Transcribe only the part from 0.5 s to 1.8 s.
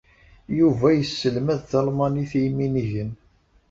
Yuba yesselmad